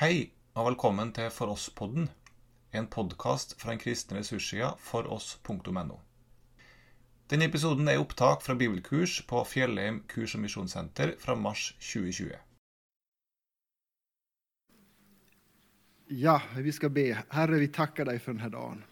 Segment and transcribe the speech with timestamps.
[0.00, 2.08] Hej och välkommen till For oss-podden,
[2.70, 6.00] en podcast från den kristna resurssida foross.no.
[7.26, 12.32] Denne episoden är upptag från bibelkurs på Fjellheim kurs- och missionscenter från mars 2020.
[16.06, 17.24] Ja, vi ska be.
[17.28, 18.84] Herre, vi tackar dig för den här dagen.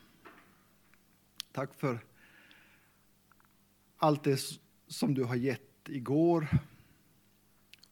[1.53, 1.99] Tack för
[3.97, 4.41] allt det
[4.89, 6.49] som du har gett igår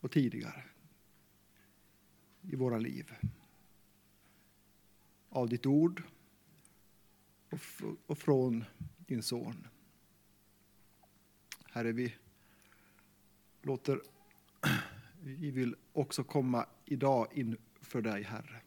[0.00, 0.64] och tidigare
[2.50, 3.12] i våra liv.
[5.28, 6.02] Av ditt ord
[8.06, 8.64] och från
[9.06, 9.66] din son.
[11.70, 12.14] Herre, vi
[13.62, 14.00] låter,
[15.20, 18.60] vi vill också komma idag inför dig, Herre.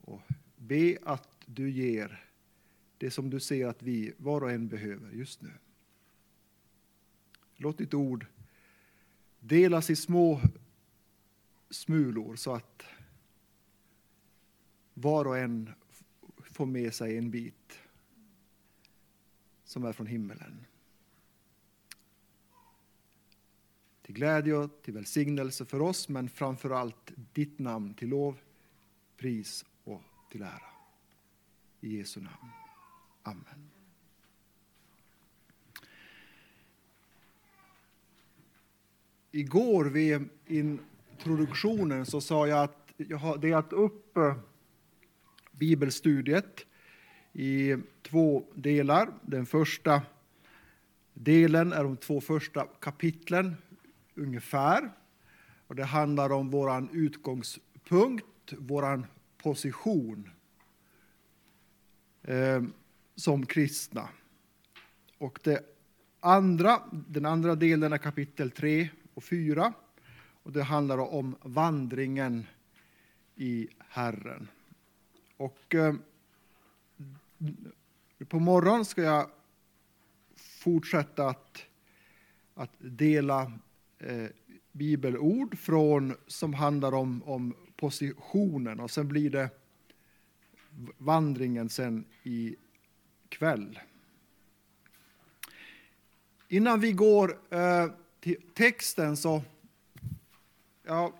[0.00, 0.22] Och
[0.56, 2.24] be att du ger
[2.98, 5.52] det som du ser att vi var och en behöver just nu.
[7.56, 8.26] Låt ditt ord
[9.40, 10.40] delas i små
[11.72, 12.82] smulor så att
[14.94, 15.70] var och en
[16.38, 17.78] får med sig en bit
[19.64, 20.64] som är från himmelen.
[24.02, 28.38] Till glädje och till välsignelse för oss, men framför allt ditt namn till lov,
[29.16, 30.72] pris och till ära.
[31.80, 32.50] I Jesu namn.
[33.22, 33.70] Amen.
[39.30, 40.28] Igår vid
[41.22, 44.34] introduktionen så sa jag att jag har delat upp eh,
[45.52, 46.66] bibelstudiet
[47.32, 49.08] i två delar.
[49.22, 50.02] Den första
[51.14, 53.56] delen är de två första kapitlen
[54.14, 54.92] ungefär.
[55.66, 59.08] Och det handlar om vår utgångspunkt, vår
[59.42, 60.30] position
[62.22, 62.62] eh,
[63.16, 64.08] som kristna.
[65.18, 65.60] Och det
[66.20, 69.72] andra, den andra delen är kapitel 3 och 4.
[70.42, 72.46] Och det handlar om vandringen
[73.36, 74.48] i Herren.
[75.36, 75.94] Och eh,
[78.28, 79.30] på morgonen ska jag
[80.36, 81.66] fortsätta att,
[82.54, 83.52] att dela
[83.98, 84.26] eh,
[84.72, 89.50] bibelord från, som handlar om, om positionen och sen blir det
[90.98, 92.56] vandringen sen i
[93.28, 93.78] kväll.
[96.48, 97.86] Innan vi går eh,
[98.20, 99.42] till texten så
[100.82, 101.12] jag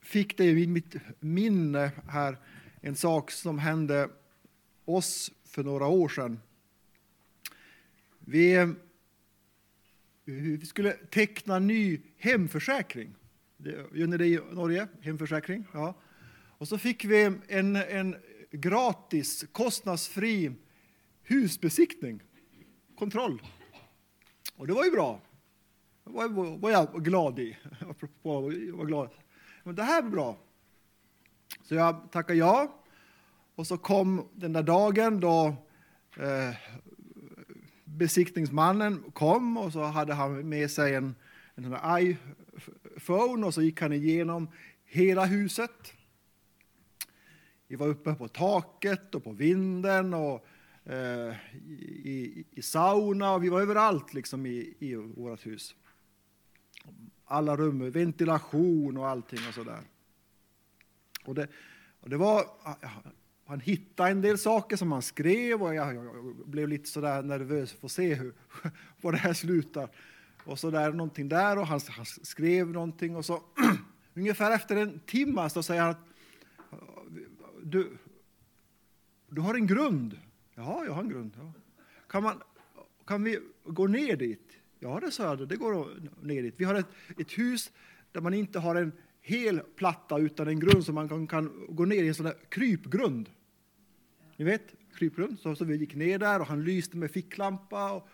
[0.00, 2.38] fick det i mitt minne här
[2.80, 4.08] en sak som hände
[4.84, 6.40] oss för några år sedan.
[8.18, 8.74] Vi,
[10.24, 13.14] vi skulle teckna ny hemförsäkring.
[13.92, 14.88] Gör ni det i Norge?
[15.00, 15.64] Hemförsäkring?
[15.72, 15.94] Ja.
[16.58, 18.16] Och så fick vi en, en
[18.50, 20.52] gratis, kostnadsfri
[21.22, 22.22] husbesiktning,
[22.96, 23.42] kontroll.
[24.56, 25.20] Och det var ju bra.
[26.06, 26.28] Det
[26.58, 27.56] var, jag glad i.
[27.80, 28.40] Apropå
[28.72, 29.10] var glad.
[29.64, 30.38] Men det här var bra.
[31.62, 32.82] Så jag tackade ja.
[33.54, 35.46] Och så kom den där dagen då
[36.16, 36.54] eh,
[37.84, 41.14] besiktningsmannen kom och så hade han med sig en,
[41.54, 44.48] en iPhone och så gick han igenom
[44.84, 45.92] hela huset.
[47.68, 50.46] Vi var uppe på taket och på vinden och
[50.84, 51.34] eh,
[52.04, 55.74] i, i, sauna och vi var överallt liksom i, i vårt hus.
[57.26, 59.80] Alla rum, ventilation och allting och sådär.
[61.24, 61.48] Och det,
[62.00, 62.44] och det var,
[63.46, 67.72] han hittade en del saker som han skrev och jag, jag blev lite sådär nervös
[67.72, 68.34] för att se hur,
[69.00, 69.88] var det här slutar.
[70.44, 73.42] Och så där, någonting där och han, han skrev någonting och så
[74.14, 76.06] ungefär efter en timme så säger han att
[77.62, 77.96] du,
[79.28, 80.18] du har en grund.
[80.54, 81.32] Ja, jag har en grund.
[81.36, 81.52] Ja.
[82.08, 82.42] Kan, man,
[83.06, 84.45] kan vi gå ner dit?
[84.86, 86.54] Ja, det sa jag, det går ner dit.
[86.56, 86.86] Vi har ett,
[87.18, 87.72] ett hus
[88.12, 91.84] där man inte har en hel platta utan en grund som man kan, kan gå
[91.84, 93.30] ner i en sån där krypgrund.
[94.36, 95.38] Ni vet, krypgrund.
[95.38, 98.08] Så, så vi gick ner där och han lyste med ficklampa och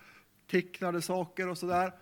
[0.47, 1.93] tecknade saker och så där.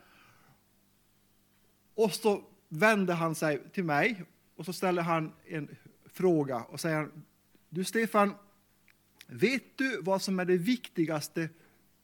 [1.95, 4.23] Och så vände han sig till mig
[4.55, 5.67] och så ställde han en
[6.05, 7.09] fråga och säger
[7.69, 8.33] du Stefan,
[9.27, 11.49] vet du vad som är det viktigaste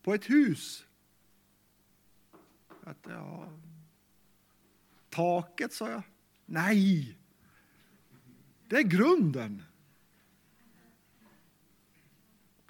[0.03, 0.86] på ett hus?
[2.87, 3.49] Att, ja,
[5.09, 6.01] taket, sa jag.
[6.45, 7.17] Nej,
[8.67, 9.63] det är grunden.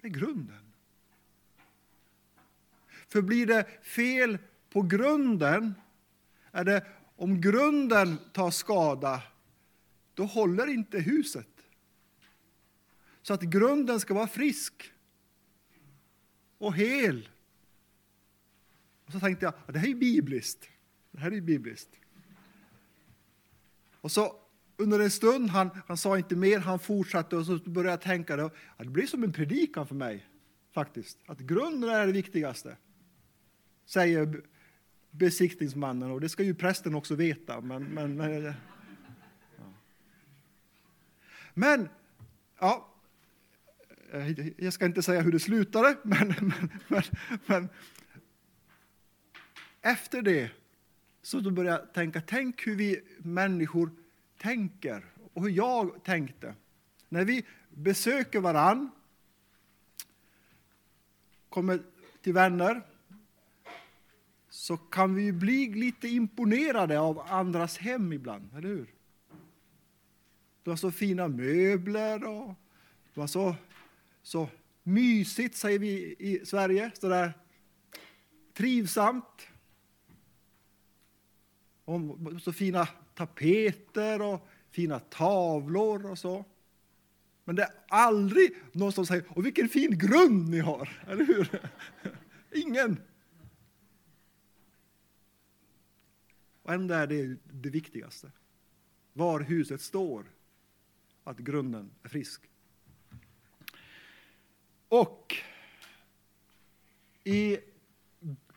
[0.02, 0.74] Det är grunden.
[3.08, 4.38] För blir det fel
[4.70, 5.74] på grunden,
[6.52, 6.86] är det
[7.16, 9.22] om grunden tar skada,
[10.14, 11.66] då håller inte huset.
[13.22, 14.94] Så att grunden ska vara frisk
[16.58, 17.30] och hel.
[19.08, 20.70] Och så tänkte jag, det här är bibliskt.
[21.12, 21.90] Det här är bibliskt.
[24.02, 24.36] Och så
[24.78, 28.36] under en stund, han, han sa inte mer, han fortsatte och så började jag tänka,
[28.36, 30.26] det, det blir som en predikan för mig
[30.74, 31.18] faktiskt.
[31.26, 32.78] Att grunden är det viktigaste,
[33.86, 34.42] säger
[35.12, 37.62] besiktningsmannen och det ska ju prästen också veta.
[37.62, 38.54] Men, men, men, ja.
[41.54, 41.90] men
[42.60, 42.94] ja,
[44.12, 47.04] eh, jag ska inte säga hur det slutade, men, men, men,
[47.46, 47.70] men
[49.92, 50.52] efter det
[51.22, 53.92] så då började jag tänka, tänk hur vi människor
[54.38, 56.56] tänker och hur jag tänkte.
[57.10, 58.90] När vi besöker varann,
[61.50, 61.80] kommer
[62.22, 62.82] till vänner,
[64.50, 68.88] så kan vi bli lite imponerade av andras hem ibland, eller hur?
[70.64, 72.56] De har så fina möbler och
[73.14, 73.56] de har så,
[74.22, 74.50] så
[74.84, 77.34] mysigt, säger vi i Sverige, så där
[78.54, 79.48] trivsamt
[81.88, 86.46] om så fina tapeter och fina tavlor och så.
[87.44, 91.62] Men det är aldrig någon som säger och vilken fin grund ni har, eller hur?
[92.52, 92.98] Ingen.
[96.64, 98.32] Och ändå är det det viktigaste.
[99.14, 100.26] Var huset står,
[101.24, 102.42] att grunden är frisk.
[104.88, 105.36] Och
[107.24, 107.58] i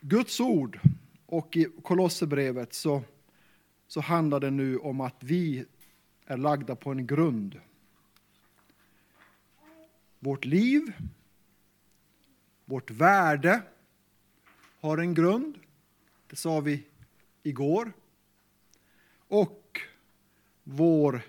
[0.01, 0.81] Guds ord
[1.27, 3.03] och i Kolosserbrevet så,
[3.91, 5.65] så handlar det nu om att vi
[6.25, 7.61] är lagda på en grund.
[10.19, 10.93] Vårt liv,
[12.65, 13.63] vårt värde
[14.81, 15.59] har en grund.
[16.27, 16.85] Det sa vi
[17.43, 17.93] igår.
[19.29, 19.81] Och
[20.65, 21.23] vår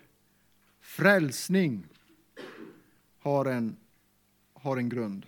[0.79, 1.87] frälsning
[3.19, 3.77] har en,
[4.53, 5.25] har en grund.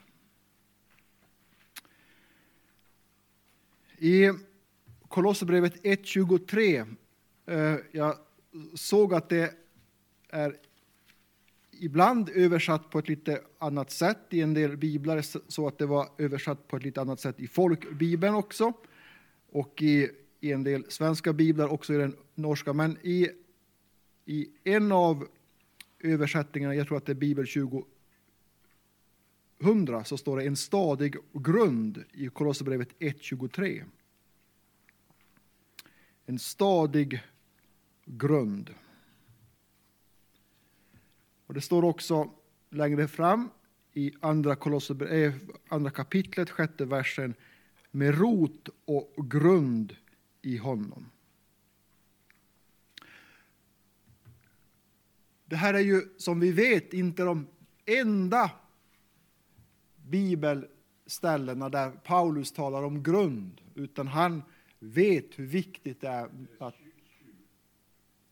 [3.98, 4.30] I
[5.08, 6.96] Kolosserbrevet 1.23,
[7.46, 8.18] Eh, jag
[8.74, 9.54] såg att det
[10.30, 10.58] är
[11.72, 14.18] ibland översatt på ett lite annat sätt.
[14.30, 17.48] I en del biblar, så att det var översatt på ett lite annat sätt i
[17.48, 18.74] folkbibeln också,
[19.52, 20.10] och i,
[20.40, 22.74] i en del svenska biblar, också i den norska.
[22.74, 23.30] Men i,
[24.26, 25.28] i en av
[26.00, 27.84] översättningarna, jag tror att det är Bibel 2000,
[30.06, 33.84] så står det en stadig grund i Kolosserbrevet 1.23
[36.26, 37.22] en stadig
[38.06, 38.74] grund.
[41.48, 42.30] Och det står också
[42.70, 43.50] längre fram
[43.94, 44.52] i andra,
[45.10, 45.34] äh,
[45.68, 47.34] andra kapitlet, sjätte versen,
[47.92, 49.96] med rot och grund
[50.42, 51.10] i honom.
[55.46, 57.48] Det här är ju som vi vet inte de
[57.86, 58.52] enda
[59.96, 64.44] bibelställena där Paulus talar om grund, utan han
[64.80, 66.30] vet hur viktigt det är
[66.60, 66.76] att...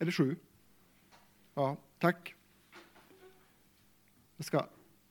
[0.02, 0.36] Eller sju?
[1.54, 2.36] Ja, tack.
[4.38, 4.68] Jag ska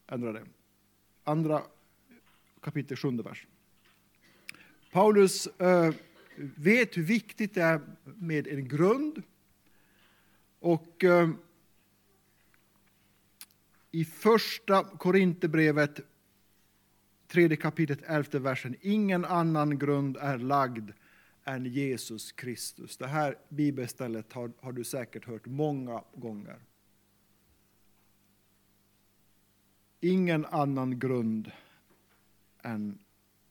[0.07, 0.45] ändra det.
[1.25, 1.63] Andra
[2.61, 3.47] kapitel, sjunde vers.
[4.93, 5.95] Paulus äh,
[6.37, 9.23] vet hur viktigt det är med en grund.
[10.59, 11.31] Och äh,
[13.91, 16.01] i första Korinthierbrevet,
[17.27, 20.91] tredje kapitlet, elfte versen, ingen annan grund är lagd
[21.51, 22.97] än Jesus Kristus.
[22.97, 26.59] Det här bibelstället har, har du säkert hört många gånger.
[30.01, 31.51] Ingen annan grund
[32.63, 32.99] än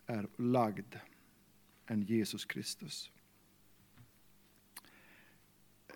[0.05, 0.95] är lagd
[1.87, 3.11] än Jesus Kristus.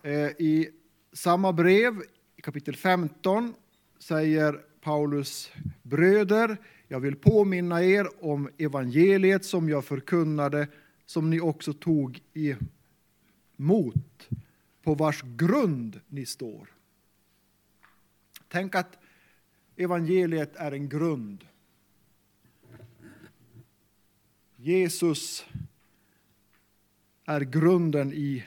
[0.01, 0.69] Eh, I
[1.13, 2.01] samma brev,
[2.35, 3.53] kapitel 15,
[3.99, 6.57] säger Paulus bröder,
[6.87, 10.67] jag vill påminna er om evangeliet som jag förkunnade
[11.13, 12.21] som ni också tog
[13.57, 14.29] emot,
[14.83, 16.67] på vars grund ni står.
[18.47, 18.97] Tänk att
[19.75, 21.45] evangeliet är en grund.
[24.55, 25.45] Jesus
[27.25, 28.45] är grunden i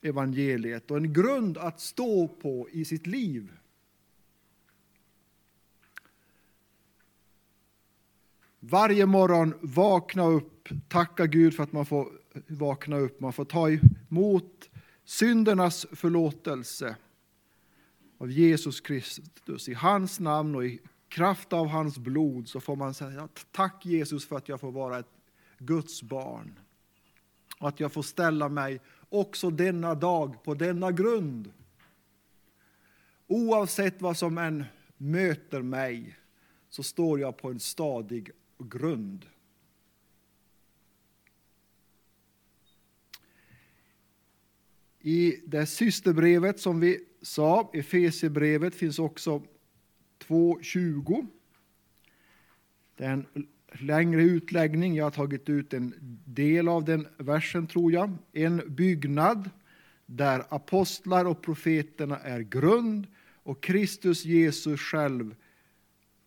[0.00, 3.52] evangeliet och en grund att stå på i sitt liv.
[8.64, 12.08] Varje morgon vakna upp, tacka Gud för att man får
[12.46, 14.70] vakna upp, man får ta emot
[15.04, 16.96] syndernas förlåtelse
[18.18, 19.68] av Jesus Kristus.
[19.68, 24.26] I hans namn och i kraft av hans blod så får man säga tack Jesus
[24.26, 25.12] för att jag får vara ett
[25.58, 26.58] Guds barn.
[27.58, 31.52] Och att jag får ställa mig också denna dag på denna grund.
[33.26, 34.64] Oavsett vad som än
[34.96, 36.16] möter mig
[36.70, 38.30] så står jag på en stadig
[38.62, 39.26] grund.
[45.00, 49.42] I det systerbrevet som vi sa, Efesierbrevet finns också
[50.28, 51.26] 2.20.
[52.96, 53.26] Det är en
[53.72, 54.94] längre utläggning.
[54.94, 58.16] Jag har tagit ut en del av den versen, tror jag.
[58.32, 59.50] En byggnad
[60.06, 63.06] där apostlar och profeterna är grund
[63.42, 65.34] och Kristus Jesus själv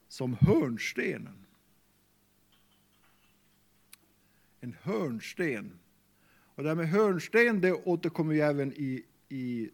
[0.08, 1.45] som hörnstenen.
[4.66, 5.80] En hörnsten.
[6.56, 9.70] Och det här med hörnsten det återkommer ju även i, i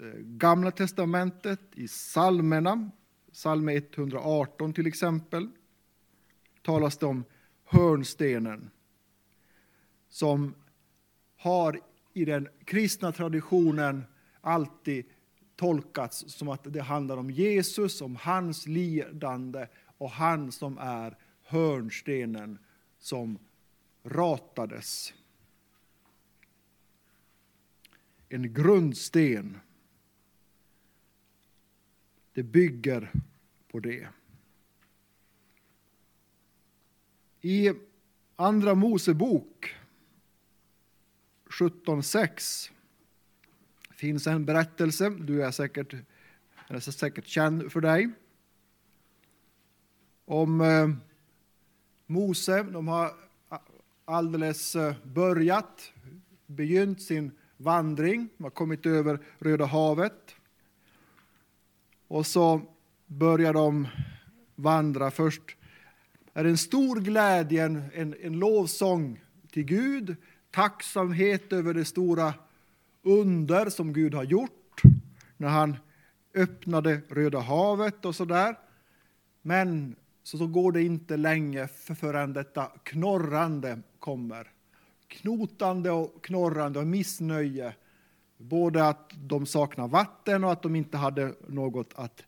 [0.00, 2.90] eh, Gamla testamentet, i psalmerna.
[3.32, 5.48] Psalm 118 till exempel
[6.62, 7.24] talas det om
[7.64, 8.70] hörnstenen
[10.08, 10.54] som
[11.36, 11.80] har
[12.12, 14.04] i den kristna traditionen
[14.40, 15.04] alltid
[15.56, 19.66] tolkats som att det handlar om Jesus, om hans lidande
[19.98, 22.58] och han som är hörnstenen
[22.98, 23.38] som
[24.02, 25.14] ratades.
[28.28, 29.60] En grundsten.
[32.32, 33.12] Det bygger
[33.68, 34.08] på det.
[37.40, 37.72] I
[38.36, 39.74] Andra Mosebok
[41.44, 42.70] 17.6
[43.90, 45.94] finns en berättelse, du är säkert,
[46.68, 48.10] är säkert känd för dig,
[50.24, 50.88] om eh,
[52.06, 52.62] Mose.
[52.62, 53.12] De har
[54.04, 55.92] alldeles eh, börjat,
[56.46, 60.34] begynt sin vandring, de har kommit över Röda havet.
[62.08, 62.60] Och så
[63.06, 63.88] börjar de
[64.54, 65.56] vandra först
[66.34, 70.16] är det en stor glädje, en, en, en lovsång till Gud,
[70.50, 72.34] tacksamhet över det stora
[73.02, 74.82] under som Gud har gjort
[75.36, 75.76] när han
[76.34, 78.58] öppnade Röda havet och så där.
[79.42, 84.52] Men så, så går det inte länge förrän detta knorrande kommer.
[85.08, 87.74] Knotande och knorrande och missnöje.
[88.38, 92.22] Både att de saknar vatten och att de inte hade något att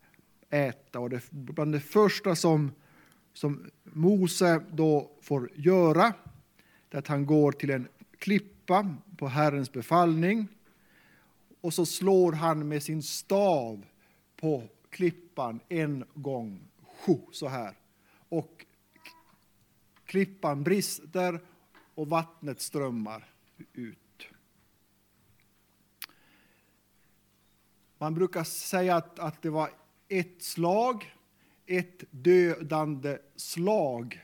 [0.50, 1.00] äta.
[1.00, 2.70] Och det, bland det första som
[3.34, 6.12] som Mose då får göra,
[6.90, 10.48] är att han går till en klippa på Herrens befallning
[11.60, 13.84] och så slår han med sin stav
[14.36, 16.60] på klippan en gång,
[17.32, 17.74] så här.
[18.34, 18.66] Och
[20.04, 21.40] klippan brister
[21.94, 23.28] och vattnet strömmar
[23.72, 24.28] ut.
[27.98, 29.70] Man brukar säga att, att det var
[30.08, 31.14] ett slag
[31.66, 34.20] ett dödande slag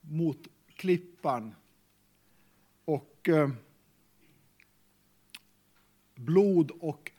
[0.00, 1.54] mot klippan
[2.84, 3.50] och eh,
[6.14, 7.12] blod och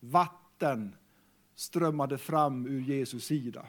[0.00, 0.96] vatten
[1.54, 3.66] strömmade fram ur Jesu sida.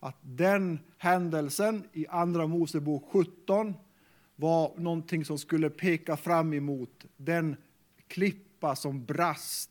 [0.00, 3.74] Att den händelsen i Andra Mosebok 17
[4.36, 7.56] var någonting som skulle peka fram emot den
[8.08, 9.70] klippa som brast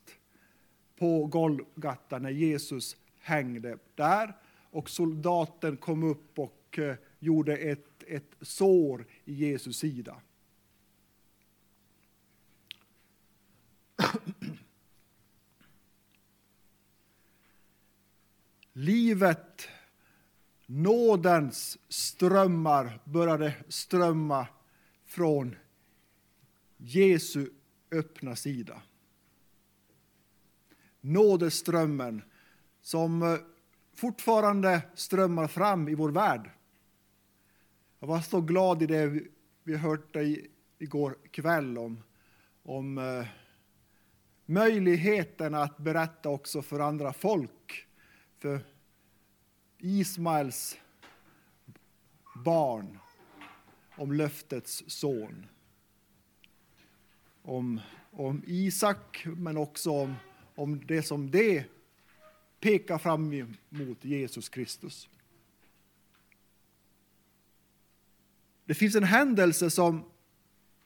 [1.00, 4.34] på Golgata när Jesus hängde där
[4.78, 10.22] och soldaten kom upp och eh, gjorde ett, ett sår i Jesus sida.
[18.74, 19.70] Livet,
[20.68, 24.48] nådens strömmar började strömma
[25.06, 25.56] från
[26.78, 27.50] Jesu
[27.92, 28.82] öppna sida.
[31.02, 32.22] Nådeströmmen
[32.82, 33.38] som eh,
[33.96, 36.50] fortfarande strömmar fram i vår värld.
[38.00, 39.24] Jag var så glad i det
[39.64, 40.38] vi hörde
[40.78, 42.04] igår kväll om,
[42.64, 43.28] om eh,
[44.46, 47.88] möjligheten att berätta också för andra folk,
[48.40, 48.60] för
[49.80, 50.78] Ismaels
[52.46, 53.00] barn,
[53.96, 55.46] om löftets son.
[57.42, 57.82] Om,
[58.12, 60.16] om Isak, men också om,
[60.56, 61.66] om det som det
[62.60, 65.10] pekar fram emot, Jesus Kristus.
[68.66, 70.04] Det finns en händelse som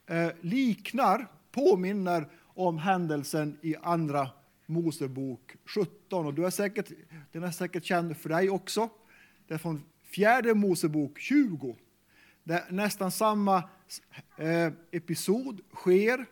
[0.08, 4.30] eh, liknar, påminner om händelsen i Andra
[4.72, 6.26] Mosebok 17.
[6.26, 6.92] Och du är säkert,
[7.32, 8.90] den är säkert känd för dig också.
[9.48, 11.76] Det är från Fjärde Mosebok 20.
[12.44, 13.70] Där nästan samma
[14.38, 16.26] eh, episod sker.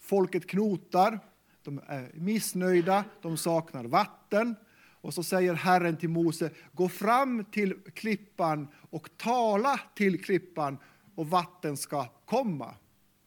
[0.00, 1.18] Folket knotar,
[1.62, 4.54] de är missnöjda, de saknar vatten.
[5.00, 10.78] Och så säger Herren till Mose, gå fram till klippan och tala till klippan
[11.14, 12.74] och vatten ska komma.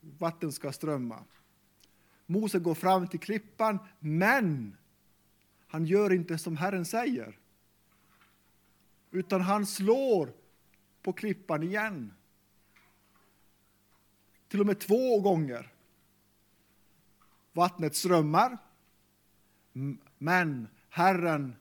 [0.02, 1.24] Vatten ska strömma.
[2.30, 4.78] Mose går fram till klippan, men
[5.68, 7.38] han gör inte som Herren säger.
[9.12, 10.34] Utan han slår
[11.02, 12.14] på klippan igen.
[14.48, 15.74] Till och med två gånger.
[17.54, 18.58] Vattnet strömmar,
[20.18, 21.56] Men Herren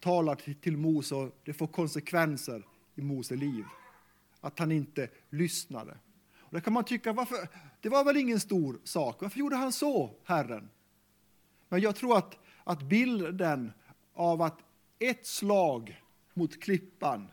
[0.00, 3.64] talar till Mose och det får konsekvenser i Mose liv.
[4.40, 5.98] Att han inte lyssnade.
[6.54, 7.48] Och kan man tycka, varför?
[7.80, 9.22] det var väl ingen stor sak.
[9.22, 10.68] Varför gjorde han så, Herren?
[11.68, 13.72] Men jag tror att, att bilden
[14.14, 14.58] av att
[14.98, 16.02] ett slag
[16.34, 17.28] mot klippan,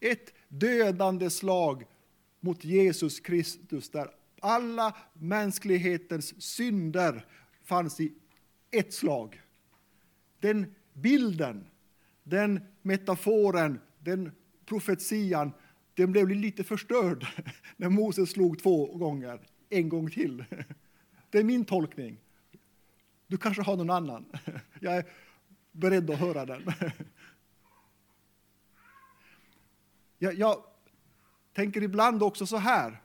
[0.00, 1.86] ett dödande slag
[2.40, 7.26] mot Jesus Kristus, där alla mänsklighetens synder
[7.64, 8.14] fanns i
[8.70, 9.42] ett slag.
[10.40, 11.66] Den bilden,
[12.22, 14.32] den metaforen, den
[14.66, 15.52] profetian,
[16.00, 17.26] den blev lite förstörd
[17.76, 20.44] när Moses slog två gånger, en gång till.
[21.30, 22.18] Det är min tolkning.
[23.26, 24.24] Du kanske har någon annan.
[24.80, 25.04] Jag är
[25.72, 26.62] beredd att höra den.
[30.22, 30.64] Jag, jag
[31.52, 33.00] tänker ibland också så här,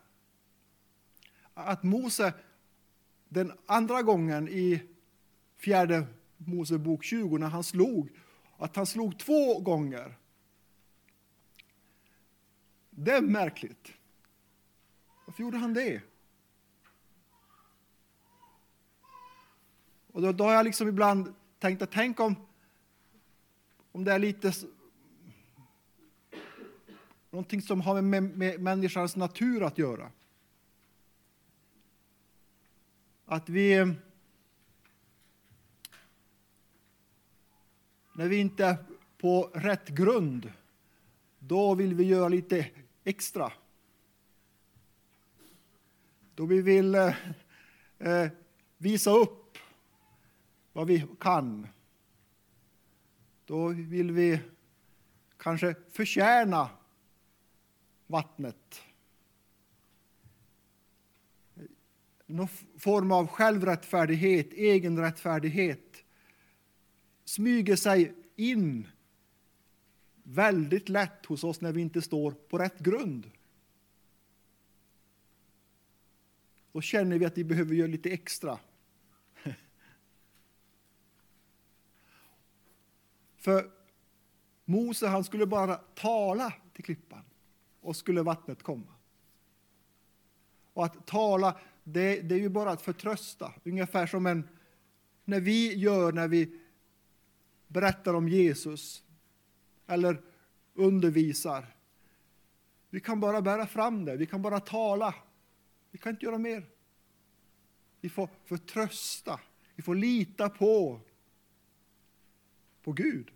[1.53, 2.33] att Mose
[3.29, 4.81] den andra gången i
[5.57, 8.09] fjärde Mosebok 20 när han slog,
[8.57, 10.17] att han slog två gånger.
[12.95, 13.93] Det är märkligt.
[15.25, 16.01] Varför gjorde han det?
[20.11, 22.35] Och då, då har jag liksom ibland tänkt att tänk om,
[23.91, 24.53] om det är lite
[27.29, 30.11] någonting som har med, med, med människans natur att göra.
[33.25, 33.95] Att vi
[38.13, 38.77] när vi inte är
[39.17, 40.51] på rätt grund,
[41.39, 42.69] då vill vi göra lite
[43.05, 43.53] extra.
[46.35, 47.15] Då vi vill eh,
[47.99, 48.29] eh,
[48.77, 49.57] visa upp
[50.73, 51.67] vad vi kan.
[53.45, 54.39] Då vill vi
[55.37, 56.69] kanske förtjäna
[58.07, 58.81] vattnet.
[62.25, 62.47] Någon
[62.77, 66.03] form av självrättfärdighet, egenrättfärdighet
[67.25, 68.87] smyger sig in
[70.27, 73.31] väldigt lätt hos oss när vi inte står på rätt grund.
[76.71, 78.59] Då känner vi att vi behöver göra lite extra.
[83.37, 83.71] För
[84.65, 87.23] Mose han skulle bara tala till klippan
[87.81, 88.93] och skulle vattnet komma.
[90.73, 93.53] Och att tala, det, det är ju bara att förtrösta.
[93.63, 94.47] Ungefär som en,
[95.25, 96.59] när vi gör när vi
[97.67, 99.04] berättar om Jesus
[99.87, 100.21] eller
[100.73, 101.75] undervisar.
[102.89, 105.15] Vi kan bara bära fram det, vi kan bara tala.
[105.91, 106.65] Vi kan inte göra mer.
[108.01, 109.39] Vi får förtrösta,
[109.75, 110.99] vi får lita på,
[112.81, 113.31] på Gud.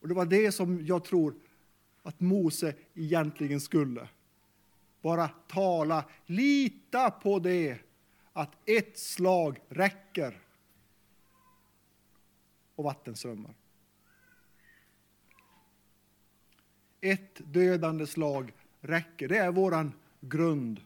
[0.00, 1.34] Och Det var det som jag tror
[2.02, 4.08] att Mose egentligen skulle.
[5.00, 7.78] Bara tala, lita på det
[8.32, 10.42] att ett slag räcker
[12.78, 13.54] och vattenströmmar.
[17.00, 19.28] Ett dödande slag räcker.
[19.28, 20.80] Det är våran grund.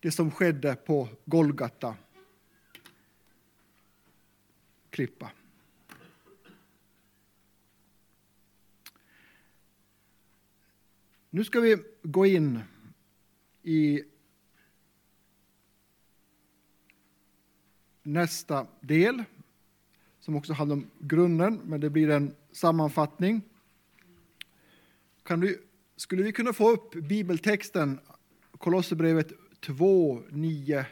[0.00, 1.96] Det som skedde på Golgata
[4.90, 5.30] klippa.
[11.30, 12.60] Nu ska vi gå in
[13.62, 14.04] i
[18.04, 19.24] nästa del
[20.20, 23.42] som också handlar om grunden, men det blir en sammanfattning.
[25.22, 25.54] Kan
[25.96, 28.00] skulle vi kunna få upp bibeltexten
[28.58, 30.86] Kolosserbrevet 2, 9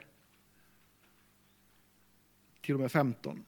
[2.60, 3.44] till och med 15?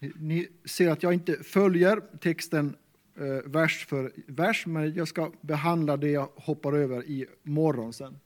[0.00, 2.76] Ni ser att jag inte följer texten
[3.14, 8.18] eh, vers för vers, men jag ska behandla det jag hoppar över i morgon sen.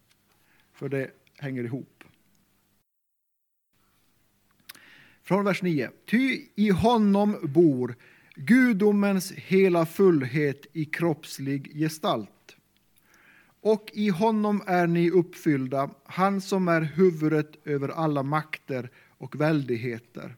[0.77, 2.05] För det hänger ihop.
[5.23, 5.91] Från vers 9.
[6.07, 7.95] Ty i honom bor
[8.35, 12.57] gudomens hela fullhet i kroppslig gestalt.
[13.61, 20.37] Och i honom är ni uppfyllda, han som är huvudet över alla makter och väldigheter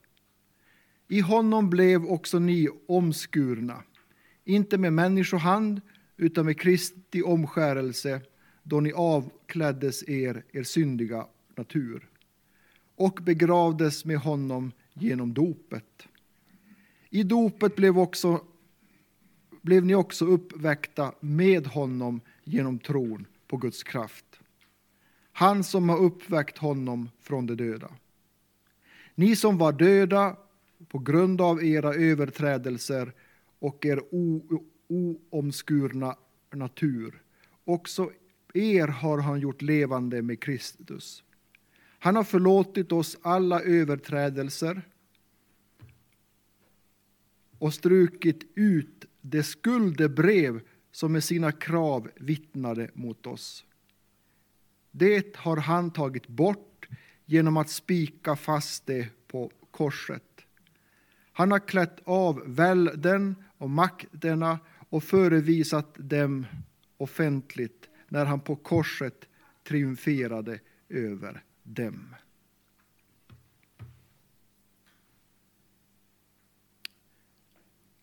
[1.08, 3.82] i honom blev också ni omskurna,
[4.44, 5.80] inte med människohand,
[6.16, 8.20] utan med Kristi omskärelse,
[8.68, 11.26] då ni avkläddes er, er syndiga
[11.56, 12.08] natur,
[12.96, 16.08] och begravdes med honom genom dopet.
[17.10, 18.44] I dopet blev, också,
[19.62, 24.40] blev ni också uppväckta med honom genom tron på Guds kraft.
[25.32, 27.90] Han som har uppväckt honom från de döda.
[29.14, 30.36] Ni som var döda
[30.88, 33.12] på grund av era överträdelser
[33.58, 34.00] och er
[34.88, 36.16] oomskurna
[36.54, 37.22] natur.
[37.64, 38.10] Också
[38.54, 41.24] er har han gjort levande med Kristus.
[41.98, 44.82] Han har förlåtit oss alla överträdelser
[47.58, 53.64] och strukit ut det skuldebrev som med sina krav vittnade mot oss.
[54.90, 56.88] Det har han tagit bort
[57.24, 60.22] genom att spika fast det på korset.
[61.32, 64.58] Han har klätt av välden och makterna
[64.88, 66.46] och förevisat dem
[66.96, 69.28] offentligt när han på korset
[69.62, 72.14] triumferade över dem.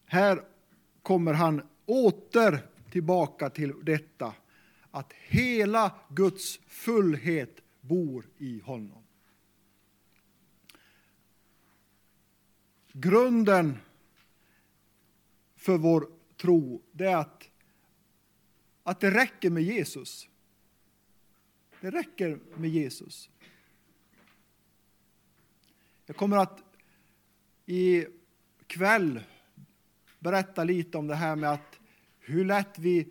[0.05, 0.43] Här
[1.01, 2.59] kommer han åter
[2.91, 4.33] tillbaka till detta
[4.91, 9.03] att hela Guds fullhet bor i honom.
[12.91, 13.77] Grunden
[15.55, 17.49] för vår tro är att,
[18.87, 20.29] att det räcker med Jesus.
[21.81, 23.29] Det räcker med Jesus.
[26.05, 26.63] Jag kommer att
[27.65, 28.05] i
[28.67, 29.19] kväll
[30.19, 31.79] berätta lite om det här med att
[32.19, 33.07] hur lätt vi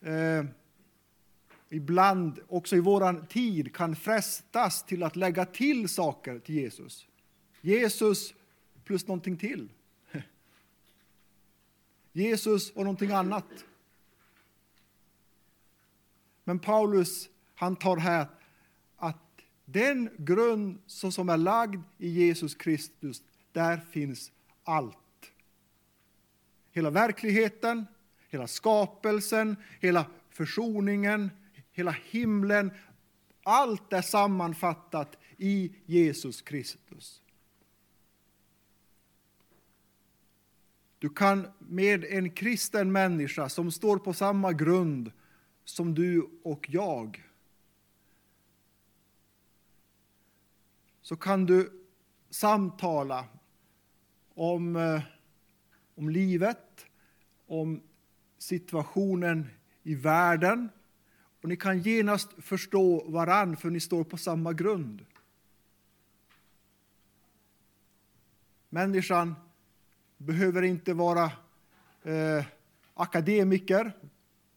[0.00, 0.44] eh,
[1.68, 7.06] ibland också i vår tid kan frestas till att lägga till saker till Jesus.
[7.60, 8.34] Jesus
[8.84, 9.68] plus någonting till.
[12.12, 13.64] Jesus och någonting annat.
[16.44, 18.26] Men Paulus han tar här
[18.96, 19.16] att
[19.64, 24.32] den grund som är lagd i Jesus Kristus, där finns
[24.64, 24.96] allt.
[26.72, 27.86] Hela verkligheten,
[28.28, 31.30] hela skapelsen, hela försoningen,
[31.72, 32.70] hela himlen.
[33.42, 37.22] Allt är sammanfattat i Jesus Kristus.
[40.98, 45.12] Du kan med en kristen människa som står på samma grund
[45.72, 47.24] som du och jag
[51.02, 51.86] så kan du
[52.30, 53.24] samtala
[54.34, 55.02] om, eh,
[55.94, 56.86] om livet,
[57.46, 57.82] om
[58.38, 59.50] situationen
[59.82, 60.68] i världen
[61.42, 65.06] och ni kan genast förstå varann för ni står på samma grund.
[68.68, 69.34] Människan
[70.16, 71.24] behöver inte vara
[72.02, 72.44] eh,
[72.94, 73.92] akademiker,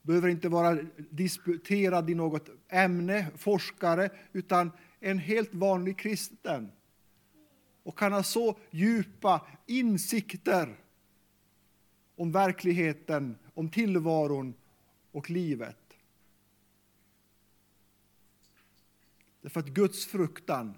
[0.05, 0.77] behöver inte vara
[1.09, 6.71] disputerad i något ämne, forskare, utan en helt vanlig kristen
[7.83, 10.75] och kan ha så djupa insikter
[12.15, 14.53] om verkligheten, om tillvaron
[15.11, 15.77] och livet.
[19.41, 20.77] Därför att Guds fruktan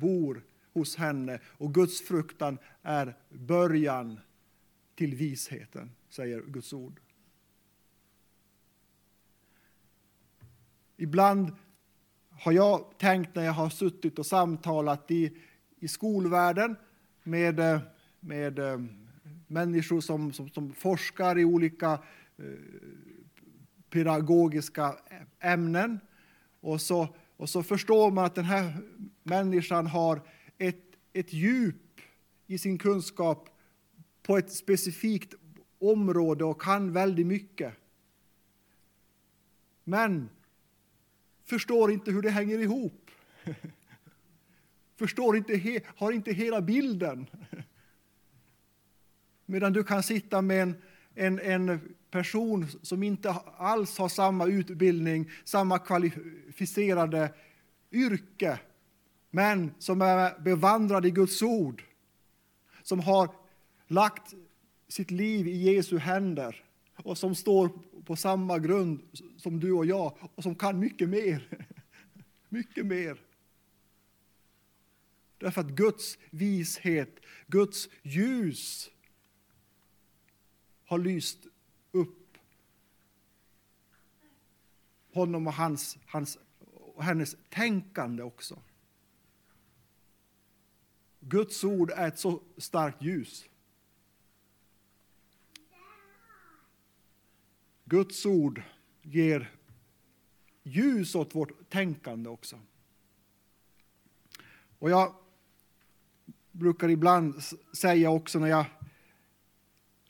[0.00, 4.20] bor hos henne och Guds fruktan är början
[4.94, 7.00] till visheten, säger Guds ord.
[11.00, 11.52] Ibland
[12.30, 15.36] har jag tänkt när jag har suttit och samtalat i,
[15.78, 16.76] i skolvärlden
[17.22, 17.80] med, eh,
[18.20, 18.80] med eh,
[19.46, 21.92] människor som, som, som forskar i olika
[22.36, 22.44] eh,
[23.90, 24.96] pedagogiska
[25.40, 26.00] ämnen.
[26.60, 28.76] Och så, och så förstår man att den här
[29.22, 30.22] människan har
[30.58, 32.00] ett, ett djup
[32.46, 33.48] i sin kunskap
[34.22, 35.34] på ett specifikt
[35.78, 37.74] område och kan väldigt mycket.
[39.84, 40.28] Men
[41.48, 43.10] förstår inte hur det hänger ihop.
[44.96, 47.26] Förstår inte, har inte hela bilden.
[49.46, 50.76] Medan du kan sitta med en,
[51.14, 57.34] en, en person som inte alls har samma utbildning, samma kvalificerade
[57.92, 58.58] yrke,
[59.30, 61.84] men som är bevandrad i Guds ord,
[62.82, 63.30] som har
[63.86, 64.34] lagt
[64.88, 66.67] sitt liv i Jesu händer
[67.04, 67.70] och som står
[68.04, 69.00] på samma grund
[69.36, 71.48] som du och jag och som kan mycket mer.
[72.48, 73.20] Mycket mer.
[75.38, 78.90] Därför att Guds vishet, Guds ljus
[80.84, 81.38] har lyst
[81.92, 82.38] upp
[85.12, 86.38] honom och hans, hans,
[86.74, 88.62] och hennes tänkande också.
[91.20, 93.48] Guds ord är ett så starkt ljus.
[97.88, 98.62] Guds ord
[99.02, 99.50] ger
[100.62, 102.58] ljus åt vårt tänkande också.
[104.78, 105.14] Och jag
[106.52, 107.34] brukar ibland
[107.76, 108.64] säga också när jag,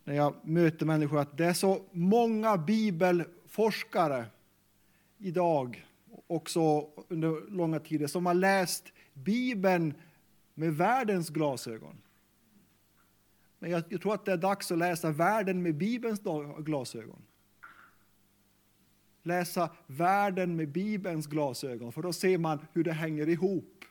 [0.05, 4.27] när jag möter människor att det är så många bibelforskare
[5.19, 5.87] idag,
[6.27, 9.95] också under långa tider, som har läst Bibeln
[10.55, 11.99] med världens glasögon.
[13.59, 16.21] Men jag, jag tror att det är dags att läsa världen med Bibelns
[16.59, 17.23] glasögon.
[19.29, 23.85] Läsa världen med Bibelns glasögon, för då ser man hur det hänger ihop.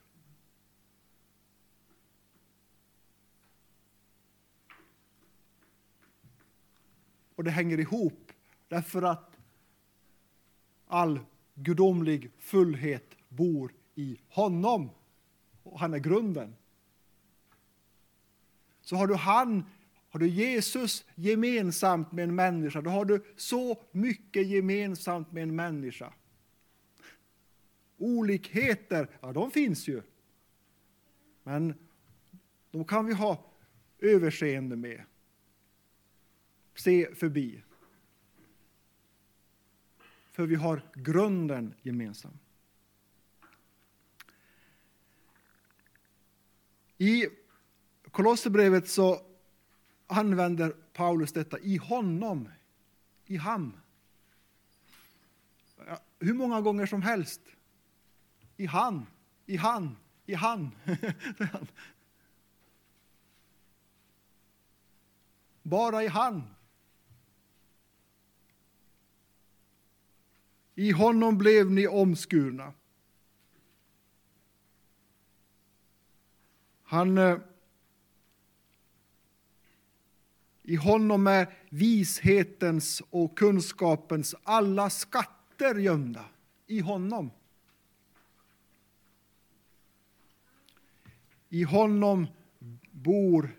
[7.36, 8.32] Och det hänger ihop
[8.68, 9.38] därför att
[10.88, 11.20] all
[11.54, 14.90] gudomlig fullhet bor i honom.
[15.64, 16.56] Och han är grunden.
[18.82, 19.66] Så har du han,
[20.10, 25.56] har du Jesus gemensamt med en människa, då har du så mycket gemensamt med en
[25.56, 26.14] människa.
[27.98, 30.02] Olikheter, ja de finns ju.
[31.44, 31.74] Men
[32.72, 33.54] de kan vi ha
[34.00, 35.04] överseende med.
[36.76, 37.64] Se förbi.
[40.32, 42.40] För vi har grunden gemensam.
[46.98, 47.28] I
[48.12, 49.22] Kolosserbrevet så
[50.08, 52.50] använder Paulus detta i honom,
[53.26, 53.74] i ham.
[56.20, 57.42] Hur många gånger som helst.
[58.58, 59.06] I han,
[59.46, 60.72] i han, i han.
[65.64, 66.44] Bara i han.
[70.76, 72.74] I honom blev ni omskurna.
[76.84, 77.40] Han eh,
[80.70, 86.26] i honom är vishetens och kunskapens alla skatter gömda.
[86.68, 87.32] I honom.
[91.50, 92.28] I honom
[92.92, 93.50] bor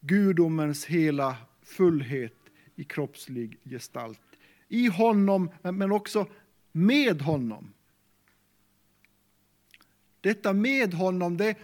[0.00, 2.36] gudomens hela fullhet
[2.76, 4.20] i kroppslig gestalt.
[4.68, 6.26] I honom, men också
[6.72, 7.72] med honom.
[10.20, 11.56] Detta med honom, det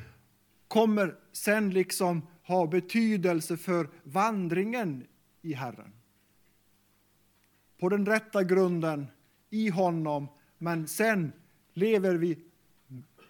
[0.68, 5.06] kommer sen liksom ha betydelse för vandringen
[5.42, 5.92] i Herren.
[7.78, 9.06] På den rätta grunden,
[9.50, 11.32] i honom, men sen
[11.72, 12.38] lever vi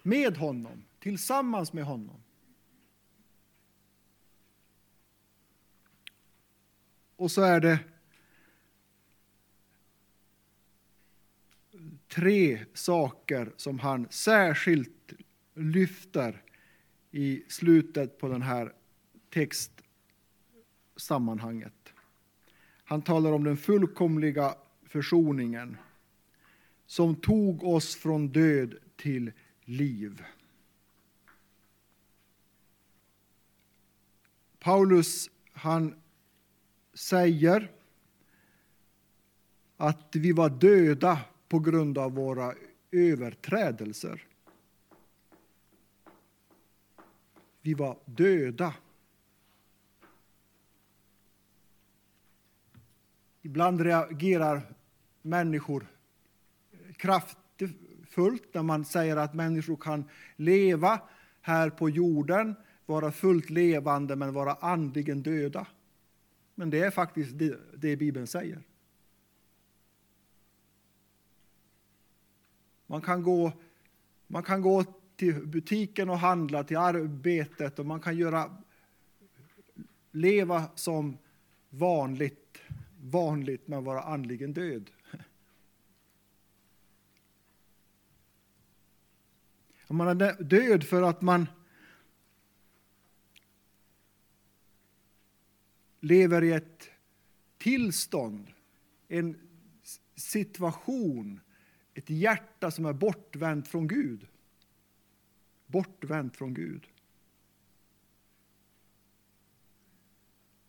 [0.03, 2.23] med honom, tillsammans med honom.
[7.15, 7.79] Och så är det
[12.07, 15.13] tre saker som han särskilt
[15.53, 16.43] lyfter
[17.11, 18.73] i slutet på den här
[19.31, 21.93] textsammanhanget.
[22.83, 25.77] Han talar om den fullkomliga försoningen
[26.85, 29.31] som tog oss från död till
[29.63, 30.23] liv.
[34.59, 36.01] Paulus han
[36.93, 37.71] säger
[39.77, 42.53] att vi var döda på grund av våra
[42.91, 44.27] överträdelser.
[47.61, 48.73] Vi var döda.
[53.51, 54.61] Ibland reagerar
[55.21, 55.87] människor
[56.97, 60.03] kraftfullt när man säger att människor kan
[60.35, 61.01] leva
[61.41, 65.67] här på jorden, vara fullt levande men vara andligen döda.
[66.55, 68.61] Men det är faktiskt det, det Bibeln säger.
[72.87, 73.51] Man kan, gå,
[74.27, 74.83] man kan gå
[75.15, 78.55] till butiken och handla, till arbetet och man kan göra,
[80.11, 81.17] leva som
[81.69, 82.41] vanligt
[83.01, 84.91] vanligt med att vara andligen död.
[89.87, 91.47] Man är död för att man
[95.99, 96.89] lever i ett
[97.57, 98.53] tillstånd,
[99.07, 99.39] en
[100.15, 101.39] situation,
[101.93, 104.27] ett hjärta som är bortvänt från Gud.
[105.65, 106.87] Bortvänt från Gud.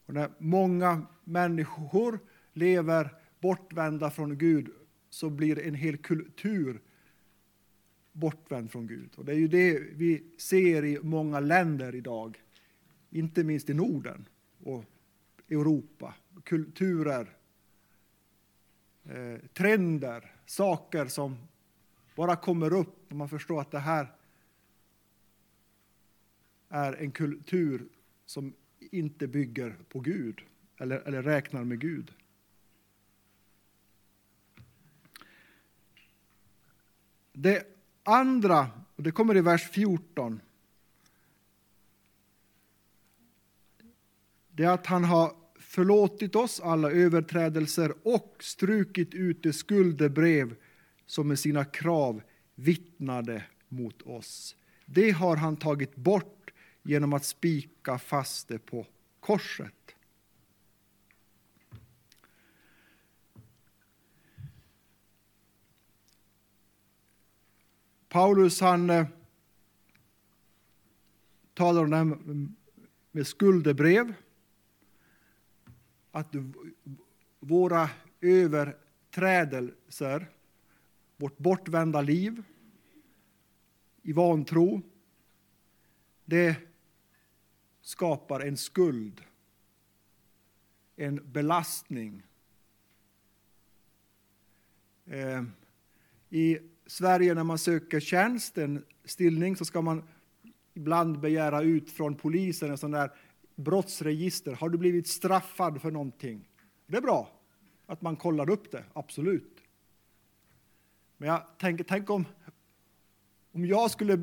[0.07, 2.19] Och när många människor
[2.53, 4.71] lever bortvända från Gud
[5.11, 6.81] så blir en hel kultur
[8.13, 9.11] bortvänd från Gud.
[9.17, 12.43] Och det är ju det vi ser i många länder idag,
[13.11, 14.29] inte minst i Norden
[14.65, 14.85] och
[15.49, 16.15] Europa.
[16.45, 17.37] Kulturer,
[19.05, 21.37] eh, trender, saker som
[22.17, 24.13] bara kommer upp och man förstår att det här
[26.69, 27.89] är en kultur
[28.27, 30.43] som inte bygger på Gud
[30.83, 32.13] eller, eller räknar med Gud.
[37.33, 37.67] Det
[38.03, 40.41] andra, och det kommer i vers 14,
[44.51, 50.55] det är att han har förlåtit oss alla överträdelser och strukit ut det skuldebrev
[51.07, 52.23] som med sina krav
[52.55, 54.57] vittnade mot oss.
[54.87, 56.51] Det har han tagit bort
[56.83, 58.87] genom att spika fast det på
[59.21, 59.82] korset.
[68.13, 69.07] Paulus han eh,
[71.55, 72.19] talar om det här
[73.13, 74.15] med skuldebrev.
[76.11, 76.35] Att
[77.41, 80.31] våra överträdelser,
[81.17, 82.43] vårt bortvända liv
[84.03, 84.83] i vantro,
[86.25, 86.57] det
[87.81, 89.23] skapar en skuld,
[90.97, 92.23] en belastning.
[95.07, 95.45] Eh,
[96.31, 100.03] I Sverige när man söker tjänsten, stillning, så ska man
[100.75, 103.13] ibland begära ut från polisen en sån där
[103.57, 104.53] brottsregister.
[104.53, 106.49] Har du blivit straffad för någonting?
[106.87, 107.41] Det är bra
[107.87, 109.63] att man kollar upp det, absolut.
[111.17, 112.25] Men jag tänker, tänk om,
[113.53, 114.17] om jag skulle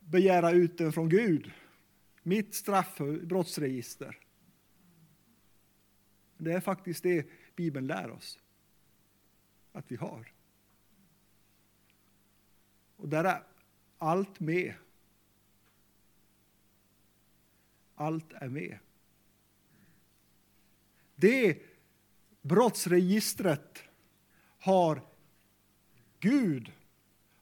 [0.00, 1.52] begära ut den från Gud,
[2.22, 4.18] mitt straffbrottsregister.
[6.38, 8.38] Det är faktiskt det Bibeln lär oss
[9.72, 10.31] att vi har.
[13.02, 13.42] Och där är
[13.98, 14.74] allt med.
[17.94, 18.78] Allt är med.
[21.14, 21.62] Det
[22.42, 23.82] brottsregistret
[24.58, 25.02] har
[26.20, 26.72] Gud,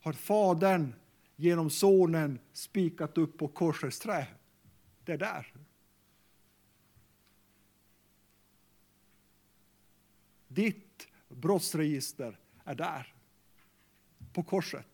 [0.01, 0.94] har Fadern
[1.37, 4.27] genom Sonen spikat upp på korsets trä.
[5.05, 5.55] Det är där.
[10.49, 13.14] Ditt brottsregister är där,
[14.33, 14.89] på korset.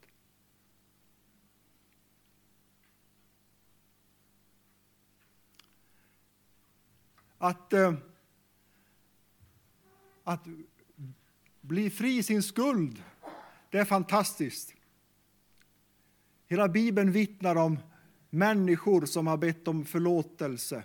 [7.38, 7.94] Att, eh,
[10.24, 10.44] att
[11.60, 13.02] bli fri sin skuld,
[13.70, 14.74] det är fantastiskt.
[16.46, 17.78] Hela Bibeln vittnar om
[18.30, 20.84] människor som har bett om förlåtelse.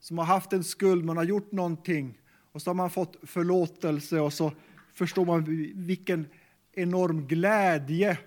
[0.00, 2.18] Som har haft en skuld, man har gjort någonting
[2.52, 4.52] och så har man fått förlåtelse och så
[4.92, 5.44] förstår man
[5.74, 6.26] vilken
[6.72, 8.18] enorm glädje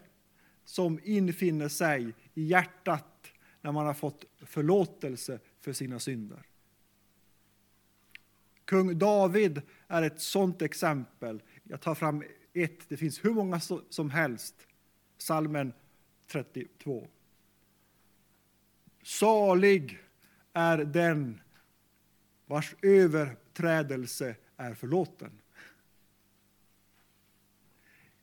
[0.65, 3.27] som infinner sig i hjärtat
[3.61, 6.45] när man har fått förlåtelse för sina synder.
[8.65, 11.41] Kung David är ett sådant exempel.
[11.63, 12.23] Jag tar fram
[12.53, 14.55] ett, det finns hur många som helst.
[15.17, 15.73] Salmen
[16.27, 17.07] 32.
[19.03, 19.99] Salig
[20.53, 21.41] är den
[22.45, 25.41] vars överträdelse är förlåten.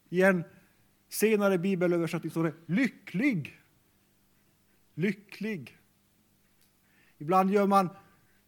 [0.08, 0.44] I en
[1.08, 3.60] senare bibelöversättning står det lycklig.
[4.94, 5.78] Lycklig.
[7.18, 7.88] Ibland gör man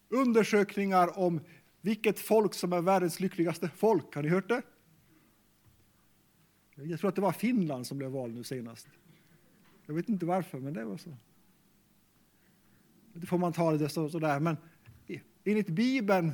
[0.09, 1.41] undersökningar om
[1.85, 4.15] vilket folk som är världens lyckligaste folk.
[4.15, 4.63] Har ni hört det?
[6.75, 8.89] Jag tror att det var Finland som blev vald nu senast.
[9.87, 11.17] Jag vet inte varför, men det var så.
[13.13, 14.41] Det får man ta det så, sådär.
[14.41, 14.57] Men
[15.45, 16.33] enligt Bibeln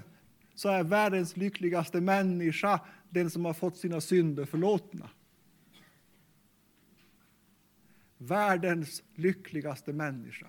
[0.55, 5.11] så är världens lyckligaste människa den som har fått sina synder förlåtna.
[8.19, 10.47] Världens lyckligaste människa.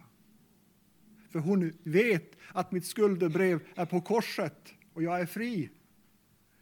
[1.29, 5.69] För hon vet att mitt skuldebrev är på korset och jag är fri.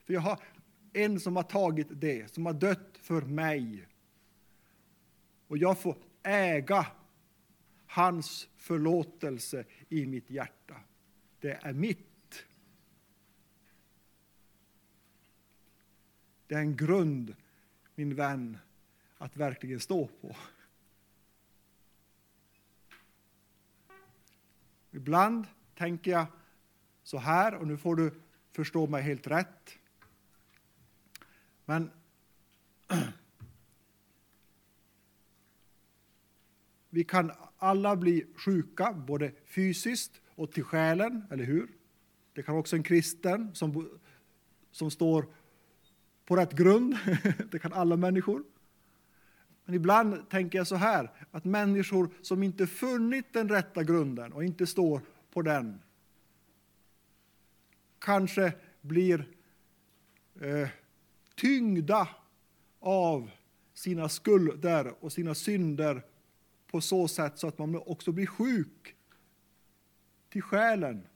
[0.05, 0.39] För jag har
[0.93, 3.87] en som har tagit det, som har dött för mig.
[5.47, 6.87] Och jag får äga
[7.85, 10.75] hans förlåtelse i mitt hjärta.
[11.39, 12.45] Det är mitt.
[16.47, 17.35] Det är en grund,
[17.95, 18.57] min vän,
[19.17, 20.35] att verkligen stå på.
[24.91, 26.25] Ibland tänker jag
[27.09, 28.11] så här, och nu får du
[28.51, 29.77] förstå mig helt rätt.
[31.65, 31.91] Men
[36.89, 41.69] vi kan alla bli sjuka, både fysiskt och till själen, eller hur?
[42.33, 43.99] Det kan också en kristen som,
[44.71, 45.25] som står
[46.25, 46.97] på rätt grund.
[47.51, 48.43] Det kan alla människor.
[49.65, 54.43] Men ibland tänker jag så här, att människor som inte funnit den rätta grunden och
[54.43, 55.01] inte står
[55.33, 55.81] på den,
[57.99, 59.27] kanske blir
[60.41, 60.69] eh,
[61.35, 62.09] tyngda
[62.79, 63.31] av
[63.73, 66.05] sina skulder och sina synder
[66.67, 68.95] på så sätt så att man också blir sjuk
[70.29, 71.07] till själen,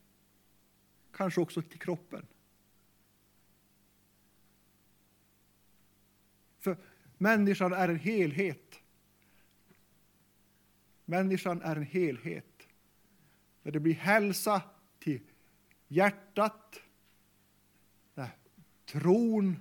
[1.11, 2.25] kanske också till kroppen.
[6.59, 6.77] För
[7.17, 8.79] människan är en helhet.
[11.05, 12.67] Människan är en helhet.
[13.63, 14.61] När det blir hälsa
[14.99, 15.21] till
[15.93, 16.79] hjärtat,
[18.13, 18.29] när
[18.85, 19.55] tron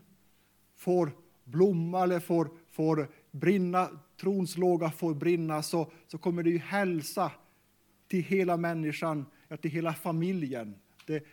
[0.77, 1.13] får
[1.45, 7.33] blomma eller får, får brinna, trons låga får brinna, så, så kommer det ju hälsa
[8.09, 9.27] till hela människan.
[9.61, 10.75] till hela familjen,
[11.07, 11.25] det,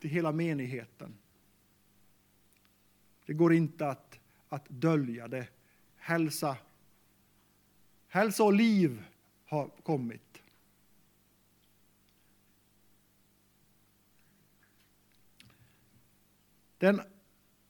[0.00, 1.14] till hela menigheten.
[3.26, 5.48] Det går inte att, att dölja det.
[5.96, 6.56] Hälsa,
[8.08, 9.02] hälsa och liv
[9.44, 10.29] har kommit.
[16.80, 17.00] Den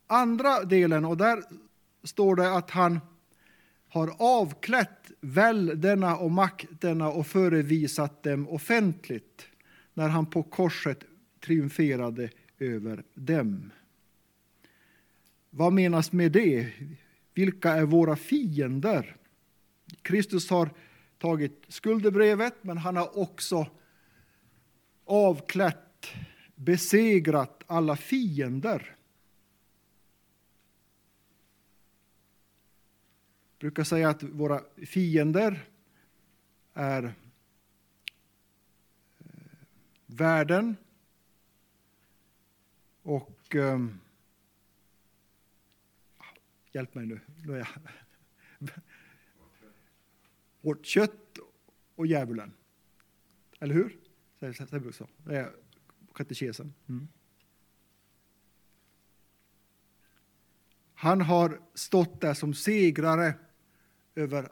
[0.06, 1.42] andra delen, och där
[2.04, 3.00] står det att han
[3.88, 9.46] har avklätt välderna och makterna och förevisat dem offentligt
[9.94, 11.04] när han på korset
[11.44, 13.70] triumferade över dem.
[15.50, 16.72] Vad menas med det?
[17.34, 19.16] Vilka är våra fiender?
[20.02, 20.70] Kristus har
[21.18, 23.66] tagit skuldebrevet, men han har också
[25.04, 26.06] avklätt,
[26.54, 28.96] besegrat alla fiender.
[33.60, 35.66] Brukar säga att våra fiender
[36.74, 37.12] är eh,
[40.06, 40.76] världen
[43.02, 44.00] och um,
[46.72, 47.20] Hjälp mig nu.
[47.44, 47.68] nu är jag.
[50.60, 51.38] Vårt kött
[51.94, 52.52] och djävulen.
[53.60, 53.96] Eller hur?
[54.40, 55.08] Säger vi så.
[55.24, 55.52] Det är
[56.14, 56.74] katekesen.
[56.88, 57.08] Mm.
[60.94, 63.34] Han har stått där som segrare
[64.14, 64.48] över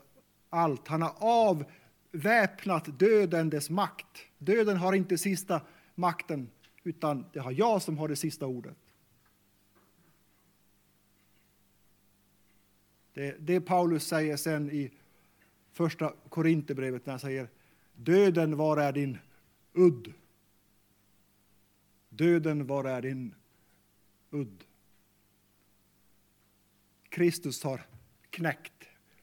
[0.50, 0.88] allt.
[0.88, 4.06] Han har avväpnat döden dess makt.
[4.38, 5.60] Döden har inte sista
[5.94, 6.50] makten,
[6.82, 8.76] utan det har jag som har det sista ordet.
[13.12, 14.90] Det, det Paulus säger sen i
[15.72, 17.48] första Korinthierbrevet när han säger
[17.94, 19.18] Döden, var är din
[19.72, 20.12] udd?
[22.08, 23.34] Döden, var är din
[24.30, 24.64] udd?
[27.08, 27.86] Kristus har
[28.30, 28.77] knäckt,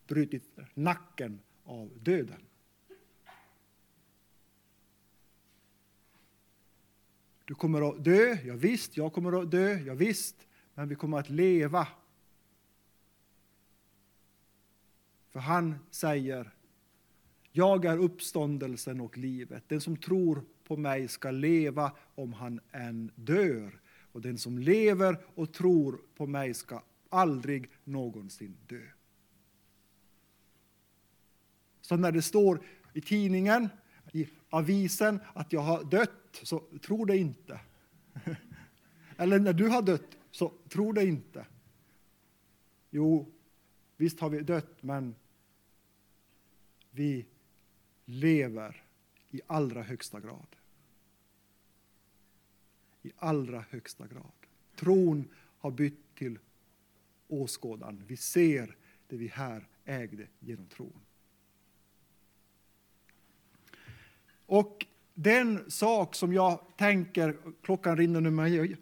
[0.08, 2.42] brutit nacken av döden.
[7.46, 11.20] Du kommer att dö, ja visst, jag kommer att dö, ja visst, men vi kommer
[11.20, 11.88] att leva
[15.36, 16.52] För han säger,
[17.52, 19.64] jag är uppståndelsen och livet.
[19.68, 23.82] Den som tror på mig ska leva om han än dör.
[24.12, 28.82] Och den som lever och tror på mig ska aldrig någonsin dö.
[31.86, 32.62] Så när det står
[32.94, 33.70] i tidningen,
[34.12, 37.60] i avisen, att jag har dött, så tro det inte.
[39.18, 41.46] Eller när du har dött, så tro det inte.
[42.90, 43.32] Jo,
[43.98, 45.16] visst har vi dött, men
[46.92, 47.26] vi
[48.06, 48.84] lever
[49.30, 50.56] i allra högsta grad.
[53.02, 54.32] I allra högsta grad.
[54.76, 55.28] Tron
[55.58, 56.40] har bytt till
[57.28, 58.04] åskådan.
[58.08, 58.76] Vi ser
[59.08, 61.05] det vi här ägde genom tron.
[64.46, 68.78] Och den sak som jag tänker, klockan rinner nu, men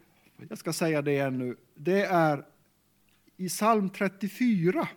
[0.49, 1.57] jag ska säga det igen nu.
[1.75, 2.45] det är
[3.37, 4.87] i psalm 34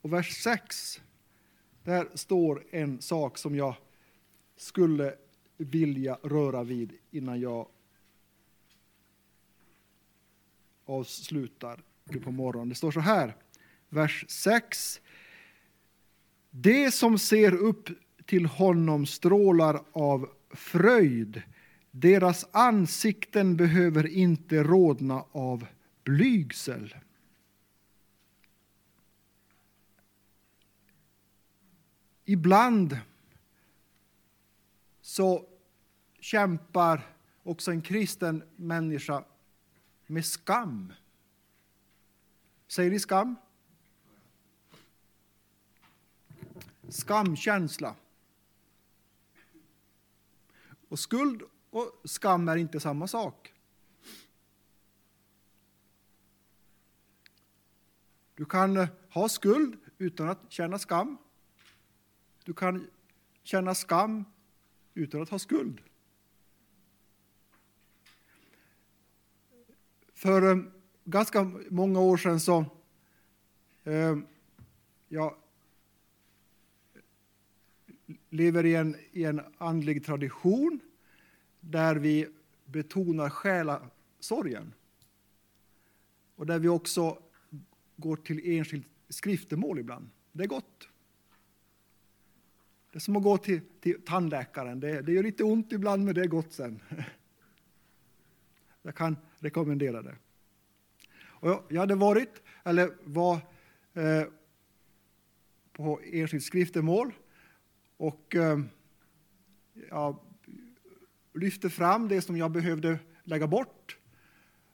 [0.00, 1.00] och vers 6
[1.82, 3.74] där står en sak som jag
[4.56, 5.14] skulle
[5.56, 7.68] vilja röra vid innan jag
[10.84, 11.82] avslutar
[12.24, 12.68] på morgonen.
[12.68, 13.36] Det står så här,
[13.88, 15.00] vers 6.
[16.50, 17.88] Det som ser upp
[18.26, 21.42] till honom strålar av fröjd.
[21.90, 25.66] Deras ansikten behöver inte rodna av
[26.04, 26.94] blygsel.
[32.24, 32.98] Ibland
[35.00, 35.46] så
[36.20, 37.06] kämpar
[37.42, 39.24] också en kristen människa
[40.06, 40.92] med skam.
[42.68, 43.36] Säger ni skam?
[46.88, 47.94] Skamkänsla.
[50.92, 53.54] Och skuld och skam är inte samma sak.
[58.34, 61.16] Du kan eh, ha skuld utan att känna skam.
[62.44, 62.86] Du kan
[63.42, 64.24] känna skam
[64.94, 65.80] utan att ha skuld.
[70.14, 70.62] För eh,
[71.04, 72.64] ganska många år sedan så
[73.84, 74.16] eh,
[75.08, 75.41] jag
[78.32, 80.80] lever i en, i en andlig tradition
[81.60, 82.28] där vi
[82.64, 84.74] betonar själasorgen.
[86.36, 87.18] Och där vi också
[87.96, 90.10] går till enskilt skriftemål ibland.
[90.32, 90.88] Det är gott.
[92.90, 94.80] Det är som att gå till, till tandläkaren.
[94.80, 96.80] Det, det gör lite ont ibland, men det är gott sen.
[98.82, 100.16] Jag kan rekommendera det.
[101.20, 103.34] Och jag hade varit, eller var
[103.92, 104.24] eh,
[105.72, 107.12] på enskilt skriftemål
[108.02, 108.58] och eh,
[109.90, 110.22] ja,
[111.30, 113.98] jag lyfte fram det som jag behövde lägga bort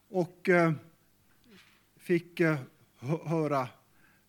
[0.08, 0.72] och eh,
[1.96, 2.58] fick eh,
[3.24, 3.68] höra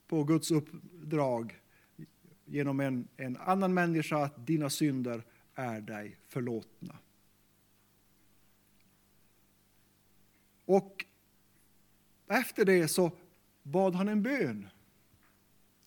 [0.08, 1.60] på Guds uppdrag
[2.46, 5.24] genom en, en annan människa att dina synder
[5.56, 6.98] är dig förlåtna.
[10.66, 11.06] Och
[12.28, 13.12] efter det så
[13.64, 14.68] bad han en bön.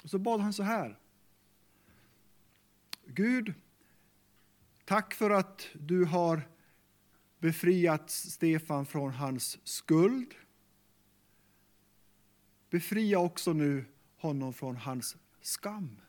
[0.03, 1.02] Och så bad han så här.
[3.15, 3.55] Gud,
[4.85, 6.49] tack för att du har
[7.39, 10.35] befriat Stefan från hans skuld.
[12.71, 13.85] Befria också nu
[14.17, 16.01] honom från hans skam.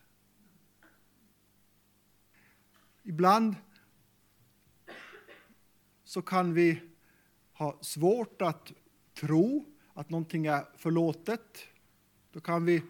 [3.02, 3.54] Ibland
[6.04, 6.82] så kan vi
[7.52, 8.72] ha svårt att
[9.14, 11.66] tro att någonting är förlåtet.
[12.32, 12.82] Då kan vi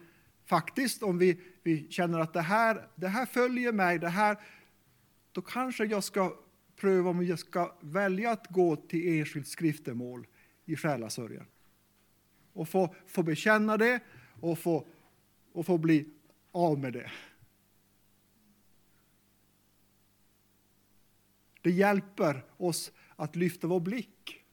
[0.45, 4.37] faktiskt, om vi, vi känner att det här, det här följer mig, det här,
[5.31, 6.37] då kanske jag ska
[6.75, 10.27] pröva om jag ska välja att gå till enskilt skriftemål
[10.65, 11.45] i själasörjan.
[12.53, 13.99] Och få, få bekänna det
[14.41, 14.87] och få,
[15.51, 16.09] och få bli
[16.51, 17.11] av med det.
[21.61, 24.45] Det hjälper oss att lyfta vår blick.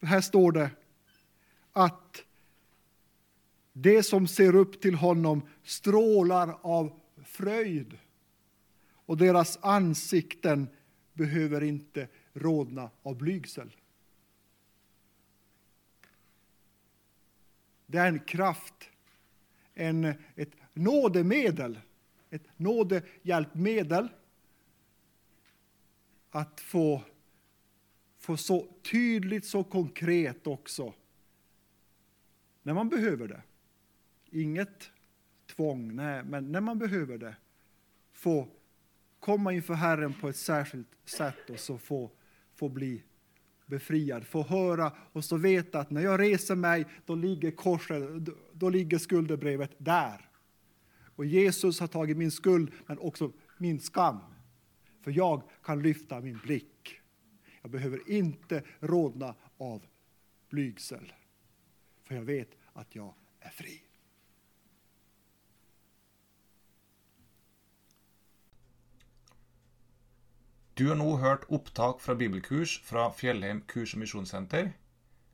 [0.00, 0.70] Här står det
[1.72, 2.24] att
[3.78, 7.98] det som ser upp till honom strålar av fröjd
[8.88, 10.68] och deras ansikten
[11.12, 13.76] behöver inte rodna av blygsel.
[17.86, 18.90] Det är en kraft,
[19.74, 20.04] en,
[20.34, 21.80] ett nådemedel,
[22.30, 24.08] ett nådehjälpmedel
[26.30, 27.02] att få,
[28.18, 30.94] få så tydligt, så konkret också
[32.62, 33.42] när man behöver det.
[34.36, 34.90] Inget
[35.46, 37.36] tvång, nej, men när man behöver det
[38.12, 38.48] få
[39.20, 42.10] komma inför Herren på ett särskilt sätt och så få,
[42.54, 43.02] få bli
[43.66, 48.02] befriad, få höra och så veta att när jag reser mig, då ligger korset,
[48.52, 50.28] då ligger skuldebrevet där.
[51.16, 54.18] Och Jesus har tagit min skuld, men också min skam.
[55.02, 57.00] För jag kan lyfta min blick.
[57.62, 59.86] Jag behöver inte rodna av
[60.48, 61.12] blygsel.
[62.02, 63.85] För jag vet att jag är fri.
[70.76, 74.74] Du har nå hørt opptak fra bibelkurs fra Fjellheim kurs- og misjonssenter.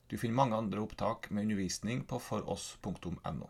[0.07, 3.49] Du finner mange andre opptak med undervisning på foross.no.